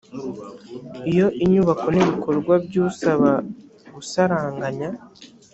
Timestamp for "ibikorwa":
2.03-2.53